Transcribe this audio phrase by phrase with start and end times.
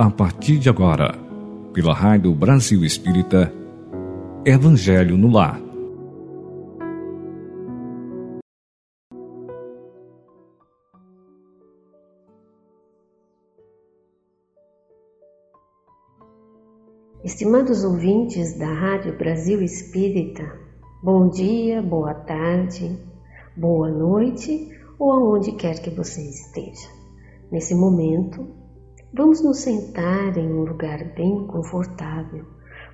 [0.00, 1.12] a partir de agora,
[1.74, 3.52] pela Rádio Brasil Espírita,
[4.46, 5.60] Evangelho no Lar.
[17.22, 20.50] Estimados ouvintes da Rádio Brasil Espírita,
[21.02, 22.98] bom dia, boa tarde,
[23.54, 24.66] boa noite
[24.98, 26.88] ou aonde quer que você esteja.
[27.52, 28.59] Nesse momento,
[29.12, 32.44] vamos nos sentar em um lugar bem confortável,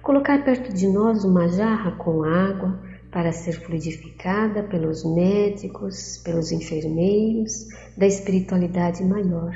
[0.02, 2.80] colocar perto de nós uma jarra com água
[3.10, 7.66] para ser fluidificada pelos médicos, pelos enfermeiros
[7.96, 9.54] da espiritualidade maior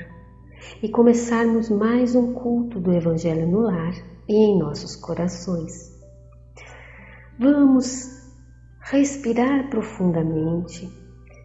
[0.82, 3.94] e começarmos mais um culto do Evangelho no lar
[4.28, 5.90] e em nossos corações.
[7.38, 8.20] Vamos
[8.82, 10.88] respirar profundamente,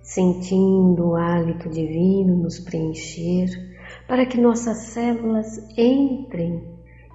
[0.03, 3.74] sentindo o hálito divino nos preencher,
[4.07, 6.63] para que nossas células entrem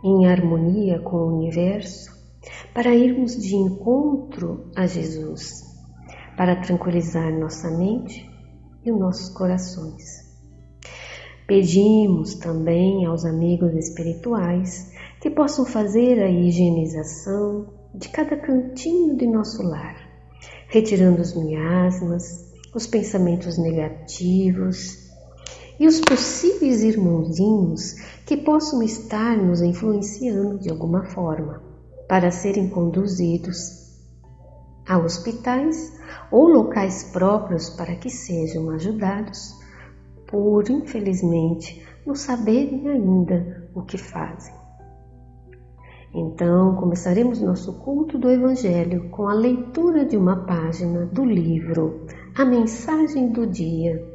[0.02, 2.10] em harmonia com o universo,
[2.74, 5.62] para irmos de encontro a Jesus,
[6.36, 8.28] para tranquilizar nossa mente
[8.84, 10.30] e os nossos corações.
[11.46, 19.62] Pedimos também aos amigos espirituais que possam fazer a higienização de cada cantinho de nosso
[19.62, 19.96] lar,
[20.68, 24.99] retirando os miasmas, os pensamentos negativos
[25.80, 27.94] e os possíveis irmãozinhos
[28.26, 31.62] que possam estar nos influenciando de alguma forma
[32.06, 33.80] para serem conduzidos
[34.86, 35.98] a hospitais
[36.30, 39.58] ou locais próprios para que sejam ajudados
[40.26, 44.54] por, infelizmente, não saberem ainda o que fazem.
[46.12, 52.04] Então, começaremos nosso culto do Evangelho com a leitura de uma página do livro
[52.36, 54.09] A Mensagem do Dia,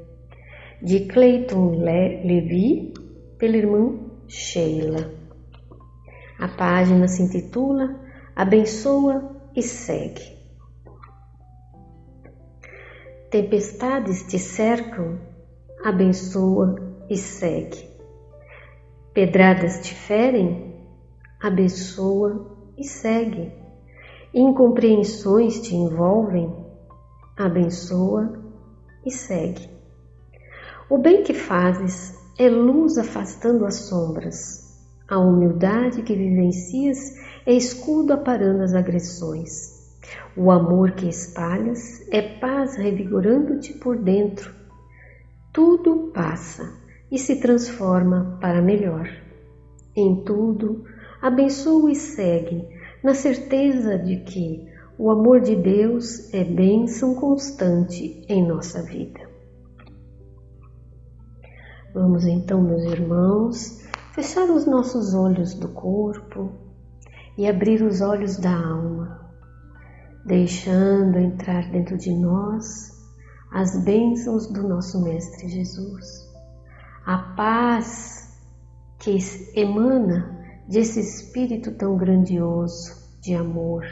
[0.81, 2.93] de Clayton Le Levi,
[3.37, 5.11] pela irmã Sheila.
[6.39, 8.05] A página se intitula
[8.35, 10.35] Abençoa e segue.
[13.31, 15.17] Tempestades te cercam,
[15.83, 16.75] abençoa
[17.09, 17.89] e segue.
[19.13, 20.75] Pedradas te ferem,
[21.41, 23.53] abençoa e segue.
[24.33, 26.53] Incompreensões te envolvem,
[27.37, 28.33] abençoa
[29.05, 29.69] e segue.
[30.87, 34.63] O bem que fazes é luz afastando as sombras.
[35.09, 39.49] A humildade que vivencias é escudo aparando as agressões.
[40.37, 44.53] O amor que espalhas é paz revigorando-te por dentro.
[45.51, 46.71] Tudo passa
[47.11, 49.09] e se transforma para melhor.
[49.95, 50.83] Em tudo,
[51.19, 52.63] abençoa e segue,
[53.03, 54.67] na certeza de que
[54.99, 59.24] o amor de Deus é bênção constante em nossa vida.
[61.95, 66.51] Vamos então, meus irmãos, fechar os nossos olhos do corpo
[67.37, 69.31] e abrir os olhos da alma,
[70.25, 72.91] deixando entrar dentro de nós
[73.49, 76.05] as bênçãos do nosso Mestre Jesus,
[77.05, 78.29] a paz
[78.99, 79.17] que
[79.55, 82.91] emana desse espírito tão grandioso
[83.21, 83.85] de amor.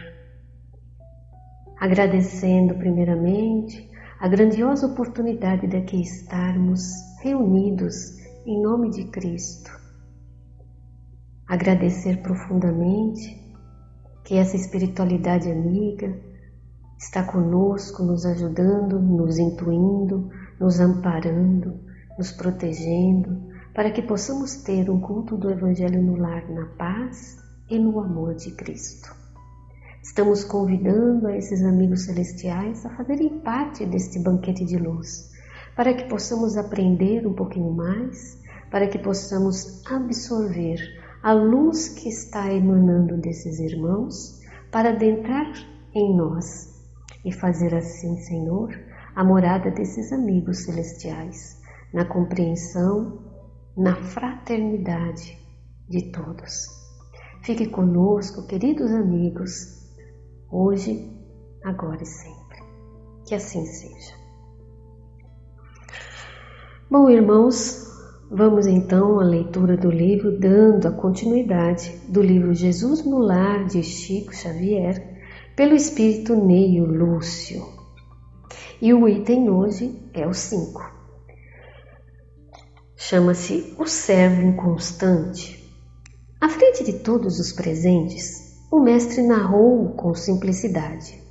[1.80, 3.93] Agradecendo primeiramente
[4.24, 6.80] a grandiosa oportunidade de aqui estarmos
[7.22, 9.70] reunidos em nome de Cristo.
[11.46, 13.54] Agradecer profundamente
[14.24, 16.18] que essa espiritualidade amiga
[16.98, 21.82] está conosco, nos ajudando, nos intuindo, nos amparando,
[22.18, 27.36] nos protegendo, para que possamos ter um culto do Evangelho no lar na paz
[27.70, 29.23] e no amor de Cristo.
[30.04, 35.32] Estamos convidando a esses amigos celestiais a fazerem parte deste banquete de luz,
[35.78, 38.38] para que possamos aprender um pouquinho mais,
[38.70, 40.78] para que possamos absorver
[41.24, 45.54] a luz que está emanando desses irmãos, para adentrar
[45.96, 46.46] em nós
[47.24, 48.78] e fazer assim, Senhor,
[49.16, 51.62] a morada desses amigos celestiais,
[51.94, 53.24] na compreensão
[53.76, 55.38] na fraternidade
[55.90, 56.68] de todos.
[57.44, 59.73] Fique conosco, queridos amigos,
[60.54, 61.10] hoje,
[61.64, 62.60] agora e sempre.
[63.26, 64.14] Que assim seja.
[66.90, 67.88] Bom, irmãos,
[68.30, 73.82] vamos então à leitura do livro, dando a continuidade do livro Jesus no Lar de
[73.82, 75.22] Chico Xavier,
[75.56, 77.64] pelo espírito Neio Lúcio.
[78.82, 80.94] E o item hoje é o 5
[83.06, 85.70] chama-se O Servo Inconstante.
[86.40, 88.43] À frente de todos os presentes,
[88.74, 91.22] o mestre narrou com simplicidade.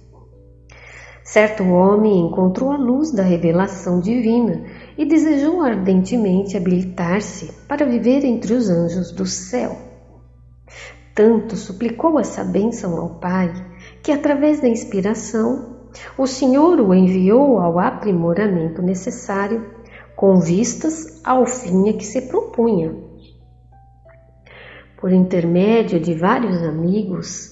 [1.25, 4.65] Certo homem encontrou a luz da revelação divina
[4.97, 9.77] e desejou ardentemente habilitar-se para viver entre os anjos do céu.
[11.17, 13.53] Tanto suplicou essa bênção ao Pai
[14.05, 19.67] que, através da inspiração, o Senhor o enviou ao aprimoramento necessário
[20.15, 23.12] com vistas ao fim a que se propunha.
[25.03, 27.51] Por intermédio de vários amigos,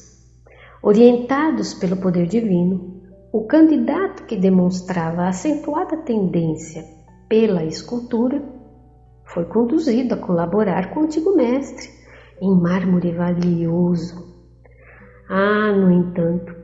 [0.81, 3.03] orientados pelo poder divino,
[3.33, 6.85] o candidato que demonstrava acentuada tendência
[7.29, 8.41] pela escultura
[9.25, 11.89] foi conduzido a colaborar com o antigo mestre
[12.41, 14.33] em mármore valioso.
[15.29, 16.55] Ah, no entanto,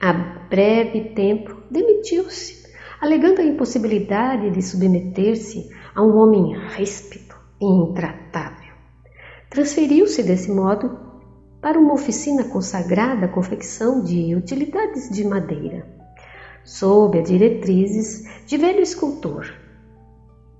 [0.00, 0.12] a
[0.48, 8.57] breve tempo demitiu-se, alegando a impossibilidade de submeter-se a um homem ríspido e intratável.
[9.50, 10.98] Transferiu-se desse modo
[11.60, 15.86] para uma oficina consagrada à confecção de utilidades de madeira,
[16.64, 19.50] sob as diretrizes de velho escultor.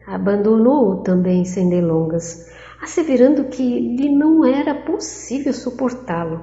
[0.07, 2.47] Abandonou-o também sem delongas,
[2.81, 6.43] asseverando que lhe não era possível suportá-lo.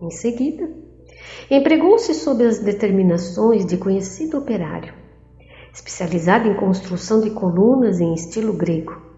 [0.00, 0.68] Em seguida,
[1.48, 4.92] empregou-se sob as determinações de conhecido operário,
[5.72, 9.11] especializado em construção de colunas em estilo grego.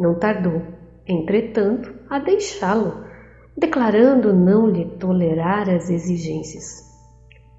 [0.00, 0.62] Não tardou,
[1.06, 3.04] entretanto, a deixá-lo,
[3.56, 6.82] declarando não lhe tolerar as exigências.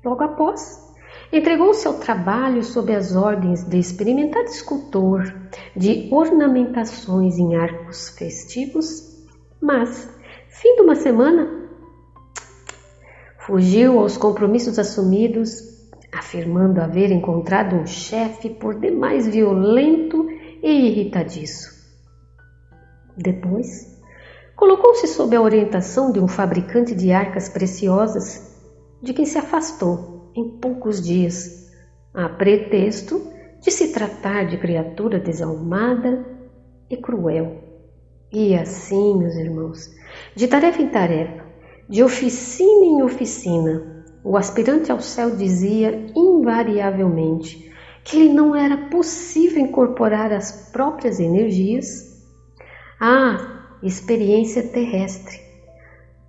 [0.03, 0.91] Logo após,
[1.31, 5.33] entregou-se ao trabalho sob as ordens de experimentado escultor
[5.75, 9.25] de ornamentações em arcos festivos,
[9.61, 10.13] mas,
[10.49, 11.61] fim de uma semana,
[13.45, 15.51] Fugiu aos compromissos assumidos,
[16.11, 20.27] afirmando haver encontrado um chefe por demais violento
[20.61, 21.80] e irritadiço.
[23.17, 23.99] Depois,
[24.55, 28.55] colocou-se sob a orientação de um fabricante de arcas preciosas,
[29.01, 31.69] de quem se afastou em poucos dias,
[32.13, 33.21] a pretexto
[33.61, 36.25] de se tratar de criatura desalmada
[36.89, 37.63] e cruel.
[38.31, 39.89] E assim, meus irmãos,
[40.35, 41.45] de tarefa em tarefa,
[41.89, 47.71] de oficina em oficina, o aspirante ao céu dizia invariavelmente
[48.03, 52.10] que lhe não era possível incorporar as próprias energias
[53.03, 55.41] à experiência terrestre,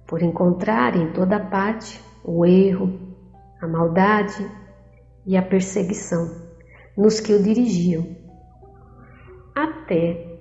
[0.07, 2.99] por encontrar em toda parte o erro,
[3.61, 4.51] a maldade
[5.27, 6.51] e a perseguição
[6.97, 8.17] nos que o dirigiam,
[9.55, 10.39] até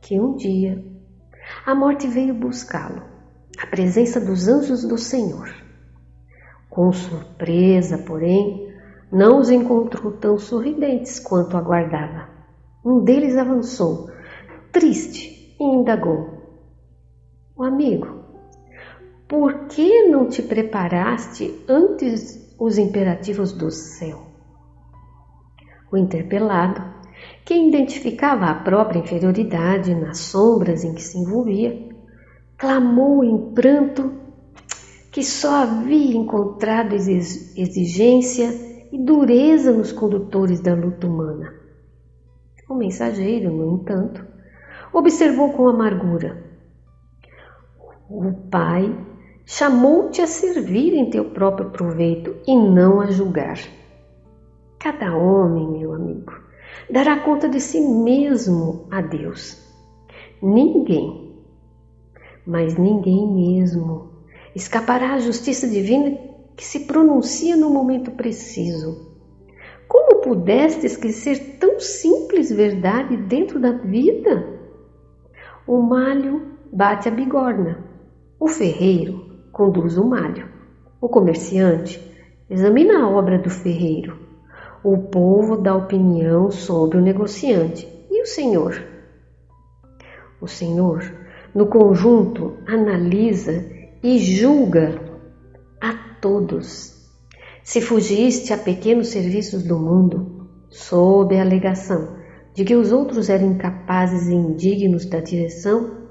[0.00, 0.84] que um dia
[1.66, 3.02] a morte veio buscá-lo
[3.58, 5.52] a presença dos anjos do Senhor.
[6.70, 8.72] Com surpresa, porém,
[9.10, 12.28] não os encontrou tão sorridentes quanto aguardava.
[12.84, 14.13] Um deles avançou,
[14.74, 16.28] triste, e indagou:
[17.56, 18.24] O amigo,
[19.26, 24.26] por que não te preparaste antes os imperativos do céu?
[25.90, 26.82] O interpelado,
[27.44, 31.88] que identificava a própria inferioridade nas sombras em que se envolvia,
[32.58, 34.12] clamou em pranto
[35.12, 38.50] que só havia encontrado exigência
[38.90, 41.54] e dureza nos condutores da luta humana.
[42.68, 44.33] O mensageiro, no entanto,
[44.94, 46.42] observou com amargura:
[48.08, 48.96] O Pai
[49.44, 53.58] chamou-te a servir em teu próprio proveito e não a julgar.
[54.78, 56.32] Cada homem, meu amigo,
[56.90, 59.62] dará conta de si mesmo a Deus.
[60.42, 61.24] Ninguém
[62.46, 64.10] mas ninguém mesmo
[64.54, 66.18] escapará à justiça divina
[66.56, 69.12] que se pronuncia no momento preciso.
[69.88, 74.53] Como pudeste esquecer tão simples verdade dentro da vida?
[75.66, 77.78] O malho bate a bigorna,
[78.38, 80.48] o ferreiro conduz o malho,
[81.00, 82.00] o comerciante
[82.50, 84.18] examina a obra do ferreiro,
[84.82, 88.82] o povo dá opinião sobre o negociante e o senhor.
[90.40, 91.02] O senhor
[91.54, 93.64] no conjunto, analisa
[94.02, 95.00] e julga
[95.80, 96.92] a todos.
[97.62, 102.16] Se fugiste a pequenos serviços do mundo, sob a alegação
[102.54, 106.04] de que os outros eram incapazes e indignos da direção,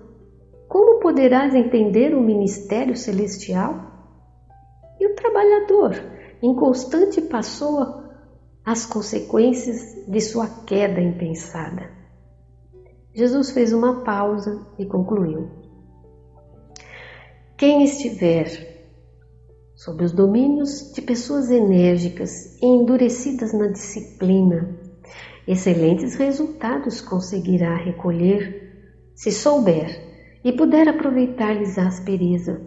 [0.67, 3.91] como poderás entender o ministério celestial?
[5.00, 5.95] E o trabalhador
[6.41, 8.03] inconstante passou
[8.65, 11.89] as consequências de sua queda impensada.
[13.13, 15.50] Jesus fez uma pausa e concluiu:
[17.57, 18.73] Quem estiver
[19.75, 24.82] sob os domínios de pessoas enérgicas e endurecidas na disciplina,
[25.47, 28.63] excelentes resultados conseguirá recolher
[29.15, 30.01] se souber
[30.43, 32.62] e puder aproveitar-lhes a aspereza,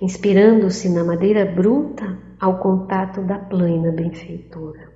[0.00, 4.90] inspirando-se na madeira bruta ao contato da plena benfeitora.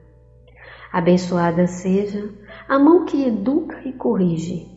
[0.92, 2.30] Abençoada seja
[2.68, 4.68] a mão que educa e corrige,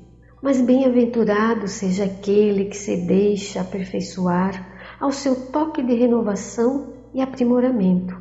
[0.41, 4.67] mas bem-aventurado seja aquele que se deixa aperfeiçoar
[4.99, 8.17] ao seu toque de renovação e aprimoramento,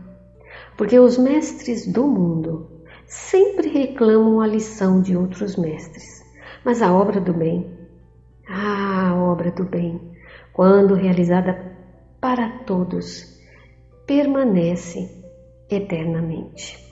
[0.77, 2.76] porque os mestres do mundo
[3.07, 6.25] sempre reclamam a lição de outros mestres,
[6.65, 7.77] mas a obra do bem,
[8.49, 10.17] ah, a obra do bem,
[10.53, 11.77] quando realizada
[12.21, 13.39] para todos,
[14.07, 15.25] permanece
[15.71, 16.85] eternamente.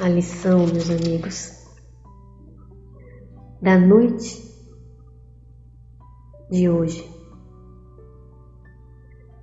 [0.00, 1.58] A lição, meus amigos,
[3.60, 4.48] da noite
[6.50, 7.04] de hoje,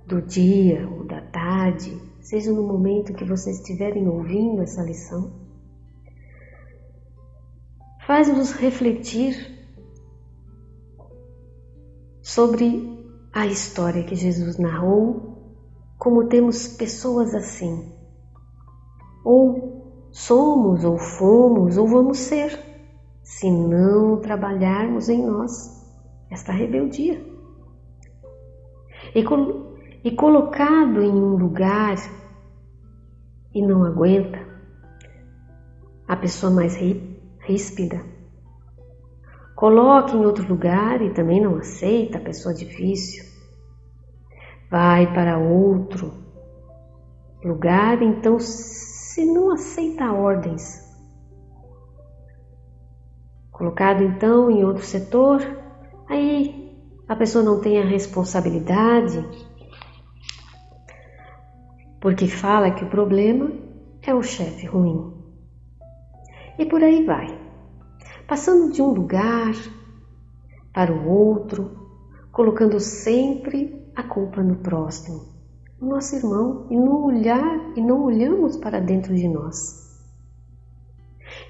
[0.06, 5.30] do dia ou da tarde, seja no momento que vocês estiverem ouvindo essa lição,
[8.04, 9.54] faz-nos refletir
[12.20, 12.98] sobre
[13.32, 15.54] a história que Jesus narrou,
[15.96, 17.92] como temos pessoas assim,
[19.24, 22.58] ou somos, ou fomos, ou vamos ser,
[23.22, 25.52] se não trabalharmos em nós
[26.28, 27.24] esta rebeldia.
[30.06, 31.96] E colocado em um lugar
[33.52, 34.38] e não aguenta,
[36.06, 36.76] a pessoa mais
[37.40, 38.00] ríspida,
[39.56, 43.24] coloca em outro lugar e também não aceita a pessoa difícil,
[44.70, 46.14] vai para outro
[47.44, 50.88] lugar, então se não aceita ordens,
[53.50, 55.42] colocado então em outro setor,
[56.08, 59.55] aí a pessoa não tem a responsabilidade,
[62.06, 63.50] porque fala que o problema
[64.00, 65.12] é o chefe ruim.
[66.56, 67.36] E por aí vai,
[68.28, 69.52] passando de um lugar
[70.72, 71.68] para o outro,
[72.30, 75.34] colocando sempre a culpa no próximo,
[75.80, 79.98] no nosso irmão, e não olhar e não olhamos para dentro de nós.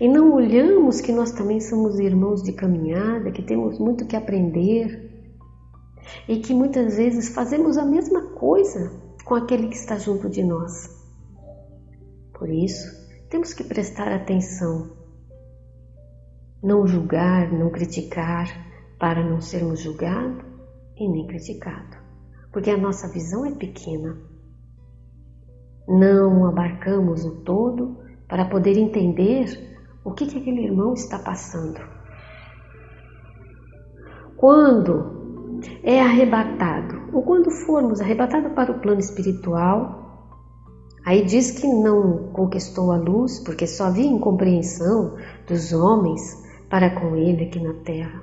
[0.01, 5.35] E não olhamos que nós também somos irmãos de caminhada, que temos muito que aprender
[6.27, 10.89] e que muitas vezes fazemos a mesma coisa com aquele que está junto de nós.
[12.33, 12.87] Por isso,
[13.29, 14.97] temos que prestar atenção,
[16.63, 18.47] não julgar, não criticar,
[19.01, 20.45] para não sermos julgados
[20.97, 21.99] e nem criticados,
[22.53, 24.17] porque a nossa visão é pequena.
[25.89, 31.81] Não abarcamos o todo para poder entender o que, que aquele irmão está passando.
[34.37, 40.37] Quando é arrebatado, ou quando formos arrebatados para o plano espiritual,
[41.03, 45.17] aí diz que não conquistou a luz, porque só havia incompreensão
[45.49, 46.21] dos homens
[46.69, 48.23] para com ele aqui na terra.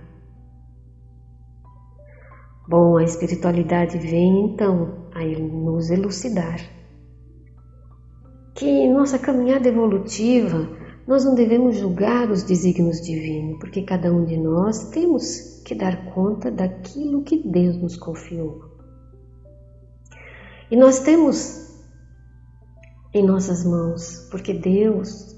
[2.70, 6.60] Bom, a espiritualidade vem então a nos elucidar
[8.56, 10.70] que nossa caminhada evolutiva
[11.08, 16.14] nós não devemos julgar os desígnios divinos, porque cada um de nós temos que dar
[16.14, 18.73] conta daquilo que Deus nos confiou.
[20.74, 21.72] E nós temos
[23.14, 25.38] em nossas mãos, porque Deus,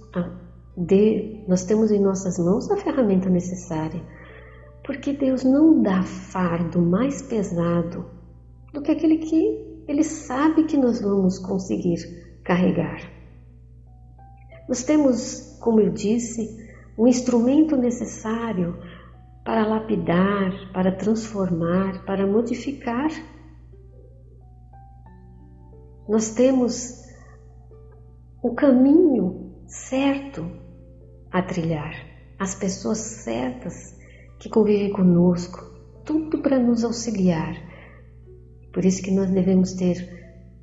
[0.77, 4.01] de, nós temos em nossas mãos a ferramenta necessária,
[4.85, 8.05] porque Deus não dá fardo mais pesado
[8.73, 11.97] do que aquele que Ele sabe que nós vamos conseguir
[12.41, 13.01] carregar.
[14.69, 16.65] Nós temos, como eu disse,
[16.97, 18.79] um instrumento necessário
[19.43, 23.11] para lapidar, para transformar, para modificar.
[26.07, 27.03] Nós temos
[28.43, 30.45] o caminho certo
[31.31, 31.93] a trilhar,
[32.39, 33.95] as pessoas certas
[34.39, 35.59] que convivem conosco,
[36.05, 37.55] tudo para nos auxiliar.
[38.71, 39.97] Por isso que nós devemos ter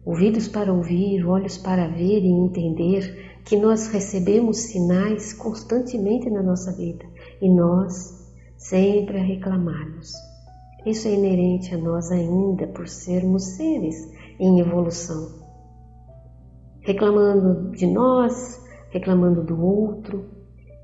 [0.05, 6.73] ouvidos para ouvir, olhos para ver e entender que nós recebemos sinais constantemente na nossa
[6.73, 7.05] vida
[7.41, 10.13] e nós sempre a reclamarmos.
[10.87, 13.97] Isso é inerente a nós ainda por sermos seres
[14.45, 15.41] em evolução.
[16.81, 20.29] Reclamando de nós, reclamando do outro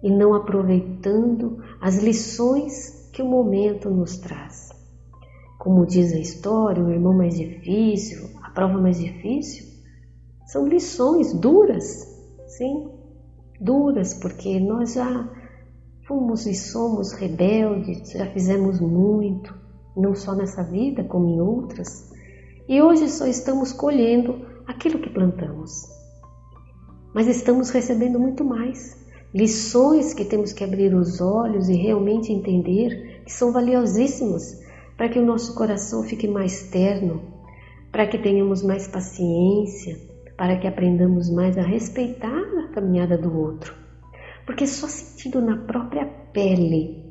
[0.02, 4.68] e não aproveitando as lições que o momento nos traz.
[5.58, 9.66] Como diz a história, o irmão mais difícil, a prova mais difícil,
[10.46, 12.16] são lições duras
[12.48, 12.90] sim,
[13.60, 15.28] duras, porque nós já
[16.06, 19.54] fomos e somos rebeldes, já fizemos muito,
[19.96, 22.07] não só nessa vida, como em outras,
[22.68, 25.88] e hoje só estamos colhendo aquilo que plantamos.
[27.14, 28.96] Mas estamos recebendo muito mais.
[29.34, 34.62] Lições que temos que abrir os olhos e realmente entender que são valiosíssimas
[34.96, 37.22] para que o nosso coração fique mais terno,
[37.90, 39.98] para que tenhamos mais paciência,
[40.36, 43.74] para que aprendamos mais a respeitar a caminhada do outro.
[44.44, 47.04] Porque só sentindo na própria pele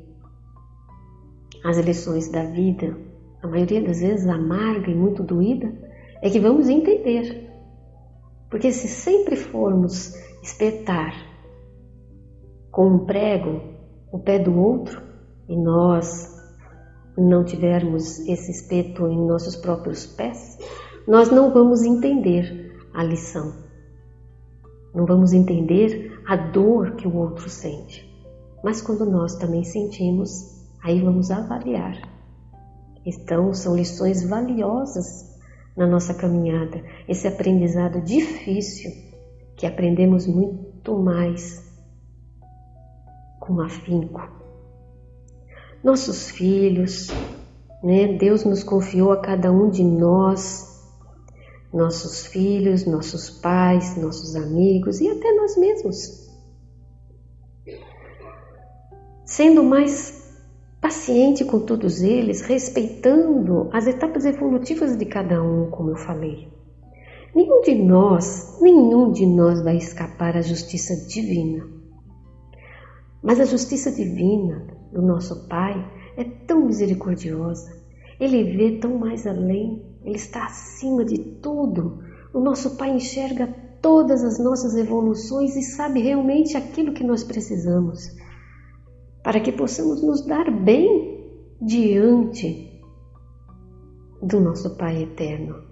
[1.64, 2.96] as lições da vida,
[3.42, 5.72] a maioria das vezes amarga e muito doída,
[6.22, 7.48] é que vamos entender.
[8.50, 11.14] Porque se sempre formos espetar
[12.70, 13.60] com um prego
[14.12, 15.02] o pé do outro
[15.48, 16.36] e nós
[17.16, 20.58] não tivermos esse espeto em nossos próprios pés,
[21.06, 23.52] nós não vamos entender a lição.
[24.94, 28.06] Não vamos entender a dor que o outro sente.
[28.62, 30.28] Mas quando nós também sentimos,
[30.82, 32.17] aí vamos avaliar.
[33.08, 35.34] Então, são lições valiosas
[35.74, 38.90] na nossa caminhada, esse aprendizado difícil
[39.56, 41.66] que aprendemos muito mais
[43.40, 44.20] com afinco.
[45.82, 47.10] Nossos filhos,
[47.82, 48.18] né?
[48.18, 50.66] Deus nos confiou a cada um de nós,
[51.72, 56.28] nossos filhos, nossos pais, nossos amigos e até nós mesmos.
[59.24, 60.27] Sendo mais
[60.80, 66.48] paciente com todos eles, respeitando as etapas evolutivas de cada um, como eu falei.
[67.34, 71.66] Nenhum de nós, nenhum de nós vai escapar à justiça divina.
[73.22, 75.74] Mas a justiça divina do nosso Pai
[76.16, 77.76] é tão misericordiosa,
[78.18, 81.98] ele vê tão mais além, ele está acima de tudo.
[82.32, 83.46] O nosso Pai enxerga
[83.82, 88.16] todas as nossas evoluções e sabe realmente aquilo que nós precisamos
[89.28, 91.22] para que possamos nos dar bem
[91.60, 92.80] diante
[94.22, 95.64] do nosso Pai eterno.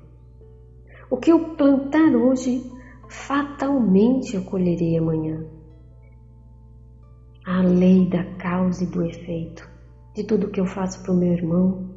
[1.09, 2.71] O que eu plantar hoje,
[3.09, 5.43] fatalmente eu colherei amanhã.
[7.47, 9.67] A lei da causa e do efeito
[10.15, 11.95] de tudo que eu faço para o meu irmão,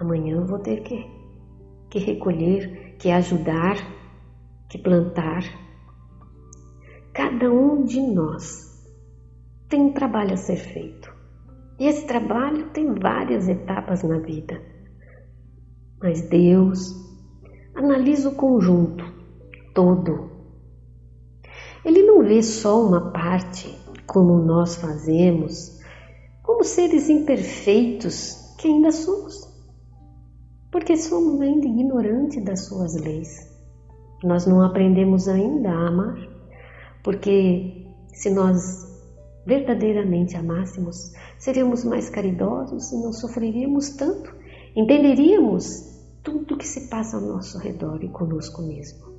[0.00, 1.08] amanhã eu vou ter que,
[1.88, 3.76] que recolher, que ajudar,
[4.68, 5.44] que plantar.
[7.12, 8.69] Cada um de nós
[9.70, 11.14] tem um trabalho a ser feito.
[11.78, 14.60] E esse trabalho tem várias etapas na vida.
[16.02, 16.94] Mas Deus
[17.74, 19.04] analisa o conjunto
[19.72, 20.28] todo.
[21.84, 23.74] Ele não vê só uma parte,
[24.06, 25.80] como nós fazemos,
[26.42, 29.48] como seres imperfeitos que ainda somos.
[30.70, 33.48] Porque somos ainda ignorantes das suas leis.
[34.22, 36.16] Nós não aprendemos ainda a amar,
[37.02, 38.89] porque se nós
[39.50, 44.32] verdadeiramente amássemos, seríamos mais caridosos e não sofreríamos tanto,
[44.76, 45.90] entenderíamos
[46.22, 49.10] tudo que se passa ao nosso redor e conosco mesmo.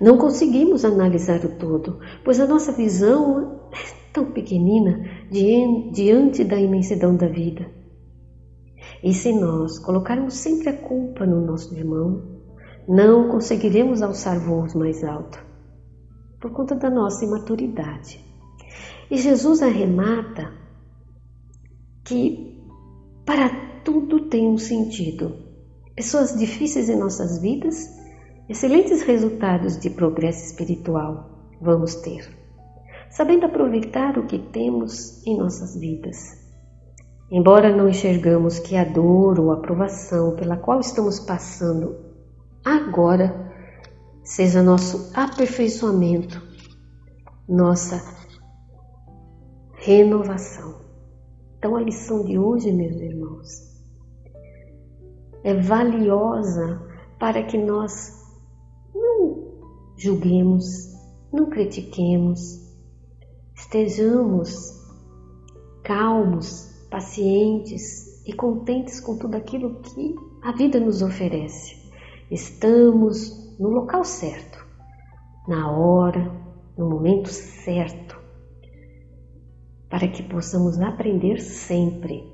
[0.00, 7.16] Não conseguimos analisar o todo, pois a nossa visão é tão pequenina diante da imensidão
[7.16, 7.66] da vida.
[9.02, 12.22] E se nós colocarmos sempre a culpa no nosso irmão,
[12.86, 15.41] não conseguiremos alçar voos mais altos
[16.42, 18.20] por conta da nossa imaturidade.
[19.08, 20.52] E Jesus arremata
[22.04, 22.60] que
[23.24, 25.36] para tudo tem um sentido.
[25.94, 27.76] Pessoas difíceis em nossas vidas,
[28.48, 32.28] excelentes resultados de progresso espiritual vamos ter,
[33.08, 36.42] sabendo aproveitar o que temos em nossas vidas.
[37.30, 41.96] Embora não enxergamos que a dor ou a provação pela qual estamos passando
[42.64, 43.41] agora
[44.24, 46.40] seja nosso aperfeiçoamento,
[47.48, 48.02] nossa
[49.74, 50.80] renovação.
[51.58, 53.48] Então, a lição de hoje, meus irmãos,
[55.44, 56.80] é valiosa
[57.18, 58.12] para que nós
[58.94, 59.60] não
[59.96, 60.64] julguemos,
[61.32, 62.40] não critiquemos,
[63.54, 64.80] estejamos
[65.82, 71.76] calmos, pacientes e contentes com tudo aquilo que a vida nos oferece.
[72.30, 74.58] Estamos no local certo,
[75.46, 76.32] na hora,
[76.76, 78.20] no momento certo,
[79.88, 82.28] para que possamos aprender sempre.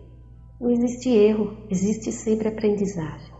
[0.58, 3.34] Não existe erro, existe sempre aprendizagem.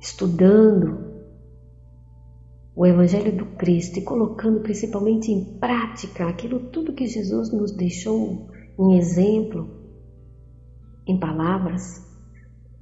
[0.00, 1.12] Estudando
[2.74, 8.48] o Evangelho do Cristo e colocando principalmente em prática aquilo tudo que Jesus nos deixou
[8.78, 9.68] em exemplo,
[11.06, 12.11] em palavras,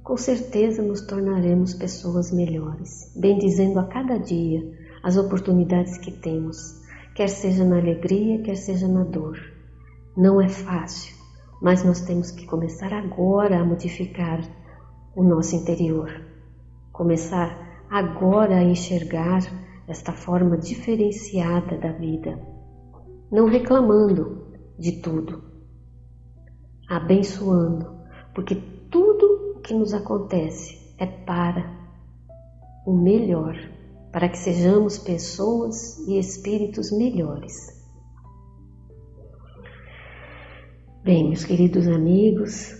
[0.03, 4.61] com certeza nos tornaremos pessoas melhores, bendizendo a cada dia
[5.03, 6.81] as oportunidades que temos,
[7.15, 9.37] quer seja na alegria, quer seja na dor.
[10.17, 11.15] Não é fácil,
[11.61, 14.41] mas nós temos que começar agora a modificar
[15.15, 16.09] o nosso interior,
[16.91, 19.41] começar agora a enxergar
[19.87, 22.39] esta forma diferenciada da vida,
[23.31, 24.47] não reclamando
[24.79, 25.43] de tudo,
[26.89, 27.99] abençoando,
[28.33, 28.55] porque
[28.89, 31.79] tudo que nos acontece é para
[32.85, 33.55] o melhor,
[34.11, 37.53] para que sejamos pessoas e espíritos melhores.
[41.03, 42.75] Bem, meus queridos amigos,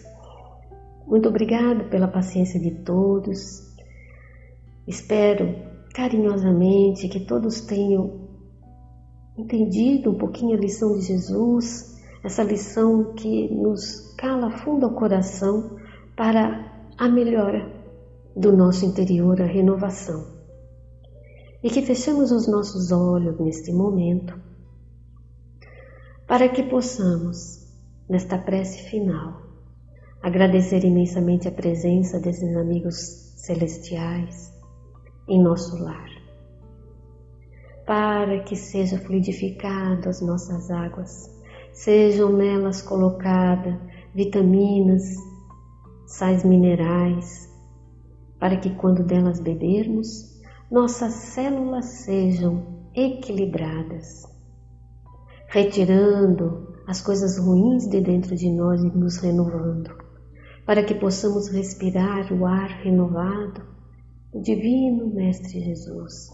[1.08, 3.40] muito obrigado pela paciência de todos.
[4.88, 5.56] Espero
[5.94, 8.30] carinhosamente que todos tenham
[9.38, 15.78] entendido um pouquinho a lição de Jesus, essa lição que nos cala fundo ao coração
[16.16, 16.71] para
[17.02, 17.68] a melhora
[18.36, 20.24] do nosso interior, a renovação.
[21.64, 24.40] E que fechemos os nossos olhos neste momento
[26.28, 27.68] para que possamos,
[28.08, 29.42] nesta prece final,
[30.22, 32.96] agradecer imensamente a presença desses amigos
[33.36, 34.54] celestiais
[35.28, 36.10] em nosso lar,
[37.84, 41.36] para que seja fluidificado as nossas águas,
[41.74, 43.76] sejam nelas colocadas
[44.14, 45.31] vitaminas,
[46.12, 47.50] sais minerais,
[48.40, 54.24] para que quando delas bebermos, nossas células sejam equilibradas,
[55.48, 59.96] retirando as coisas ruins de dentro de nós e nos renovando,
[60.66, 63.62] para que possamos respirar o ar renovado
[64.34, 66.30] do Divino Mestre Jesus,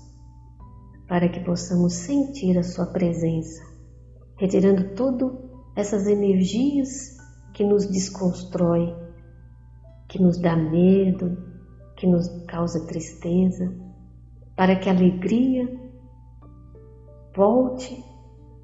[1.07, 3.63] para que possamos sentir a Sua presença,
[4.37, 5.31] retirando todas
[5.75, 7.15] essas energias
[7.53, 9.06] que nos desconstrói,
[10.07, 11.37] que nos dá medo,
[11.95, 13.73] que nos causa tristeza,
[14.55, 15.69] para que a alegria
[17.35, 18.03] volte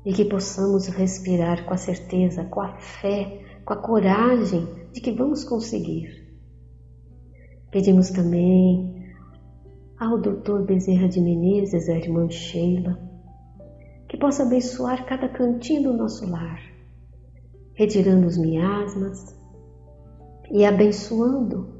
[0.06, 5.12] e que possamos respirar com a certeza, com a fé, com a coragem de que
[5.12, 6.23] vamos conseguir.
[7.71, 9.03] Pedimos também
[9.99, 10.63] ao Dr.
[10.65, 12.99] Bezerra de Menezes, a irmã Sheila,
[14.10, 16.60] que possa abençoar cada cantinho do nosso lar,
[17.73, 19.42] retirando os miasmas
[20.54, 21.74] e abençoando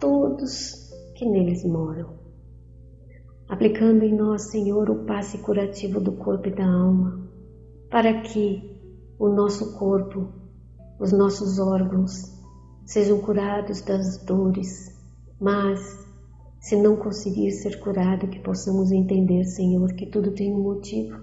[0.00, 2.14] todos que neles moram,
[3.48, 7.28] aplicando em nós, Senhor, o passe curativo do corpo e da alma,
[7.90, 8.62] para que
[9.18, 10.28] o nosso corpo,
[11.00, 12.12] os nossos órgãos
[12.84, 14.96] sejam curados das dores,
[15.40, 15.80] mas
[16.60, 21.18] se não conseguir ser curado, que possamos entender, Senhor, que tudo tem um motivo,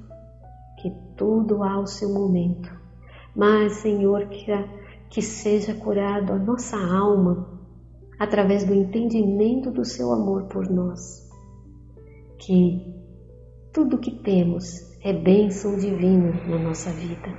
[0.82, 2.70] que tudo há o seu momento.
[3.36, 4.52] Mas, Senhor, que,
[5.16, 7.48] que seja curado a nossa alma,
[8.20, 11.26] através do entendimento do seu amor por nós,
[12.38, 12.94] que
[13.72, 17.34] tudo que temos é bênção divina na nossa vida.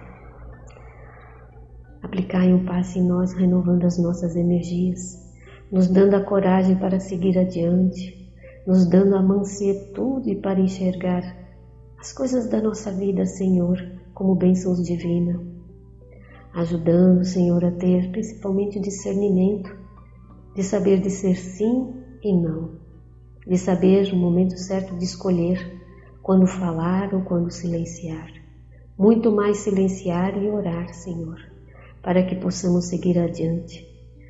[2.03, 4.99] Aplicai um passe em nós, renovando as nossas energias,
[5.71, 8.33] nos dando a coragem para seguir adiante,
[8.67, 11.23] nos dando a mansietude para enxergar
[11.99, 13.77] as coisas da nossa vida, Senhor,
[14.15, 15.56] como bênçãos divinas,
[16.57, 19.77] ajudando, Senhor, a ter principalmente discernimento
[20.55, 22.71] de saber dizer sim e não,
[23.47, 25.61] de saber o momento certo de escolher
[26.23, 28.33] quando falar ou quando silenciar.
[28.99, 31.37] Muito mais silenciar e orar, Senhor,
[32.03, 33.87] para que possamos seguir adiante,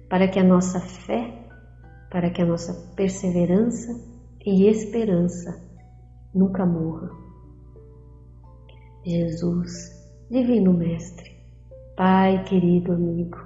[0.08, 1.46] para que a nossa fé,
[2.10, 4.04] para que a nossa perseverança
[4.44, 5.64] e esperança
[6.34, 7.08] nunca morra.
[9.04, 9.70] Jesus,
[10.28, 11.36] Divino Mestre,
[11.96, 13.38] Pai querido amigo,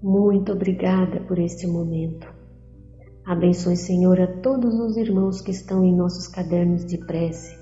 [0.00, 2.32] muito obrigada por este momento.
[3.26, 7.58] Abençoe, Senhor, a todos os irmãos que estão em nossos cadernos de prece,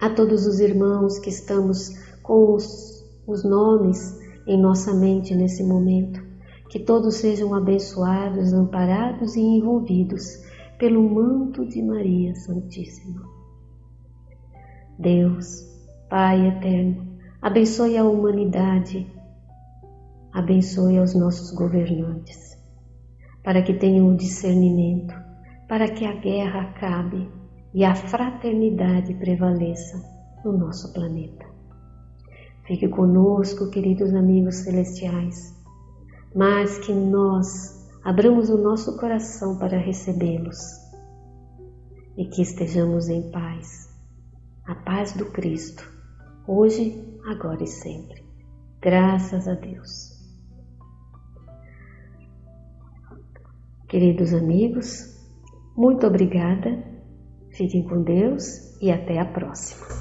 [0.00, 1.90] a todos os irmãos que estamos
[2.22, 6.18] com os, os nomes em nossa mente nesse momento.
[6.70, 10.24] Que todos sejam abençoados, amparados e envolvidos
[10.78, 13.22] pelo manto de Maria Santíssima.
[14.98, 15.62] Deus,
[16.08, 17.05] Pai eterno,
[17.40, 19.06] abençoe a humanidade
[20.36, 22.62] abençoe aos nossos governantes,
[23.42, 25.14] para que tenham o discernimento,
[25.66, 27.26] para que a guerra acabe
[27.72, 29.96] e a fraternidade prevaleça
[30.44, 31.46] no nosso planeta.
[32.66, 35.54] Fique conosco, queridos amigos celestiais,
[36.34, 40.58] mas que nós abramos o nosso coração para recebê-los
[42.18, 43.88] e que estejamos em paz,
[44.66, 45.82] a paz do Cristo,
[46.46, 48.24] hoje, agora e sempre.
[48.80, 50.14] Graças a Deus.
[53.88, 55.16] Queridos amigos,
[55.76, 56.84] muito obrigada,
[57.50, 59.95] fiquem com Deus e até a próxima.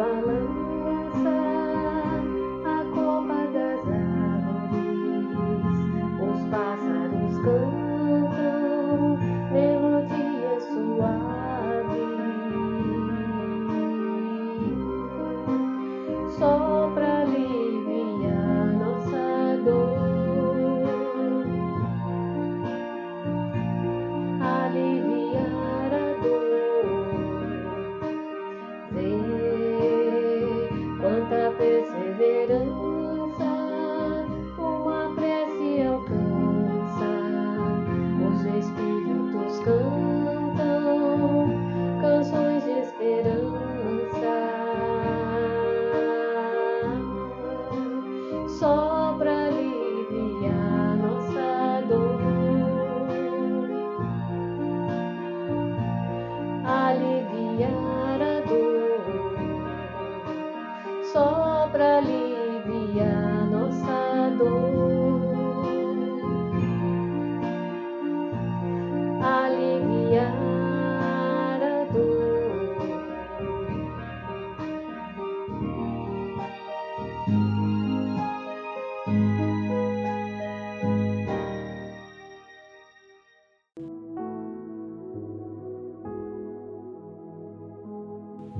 [0.00, 0.29] by